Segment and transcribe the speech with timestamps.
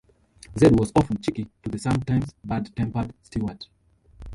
[0.57, 3.67] Zed was often cheeky to the sometimes bad-tempered Stewart.